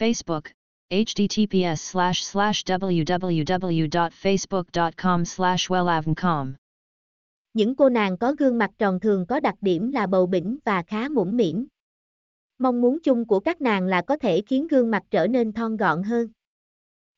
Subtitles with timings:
[0.00, 0.44] Facebook,
[0.90, 6.52] https slash slash www.facebook.com slash wellavncom.
[7.54, 10.82] Những cô nàng có gương mặt tròn thường có đặc điểm là bầu bỉnh và
[10.82, 11.66] khá mũm mĩm.
[12.58, 15.76] Mong muốn chung của các nàng là có thể khiến gương mặt trở nên thon
[15.76, 16.28] gọn hơn.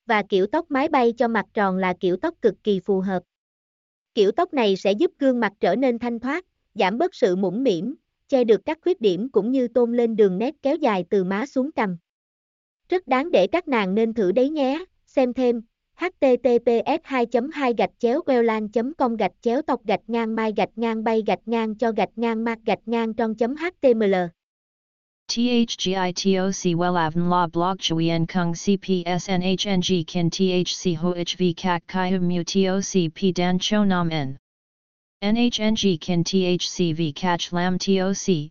[0.06, 3.22] Và kiểu tóc mái bay cho mặt tròn là kiểu tóc cực kỳ phù hợp.
[4.14, 7.62] Kiểu tóc này sẽ giúp gương mặt trở nên thanh thoát, giảm bớt sự mũm
[7.62, 7.94] mĩm,
[8.28, 11.46] che được các khuyết điểm cũng như tôn lên đường nét kéo dài từ má
[11.46, 11.96] xuống cằm.
[12.92, 15.62] Rất đáng để các nàng nên thử đấy nhé, xem thêm.
[15.96, 21.04] Https 2 2 gạch chéo wellan com gạch chéo tộc gạch ngang mai gạch ngang
[21.04, 24.14] bay gạch ngang cho gạch ngang mạc gạch ngang trong chấm html
[25.28, 33.36] THGITOC WELAVN La Blog Chuyen Kung CPSNHNG Kin THC HOHV Kak Kai Mu TOC P
[33.36, 34.36] Dan Cho Nam N.
[35.24, 38.50] NHNG Kin THCV Catch Lam TOC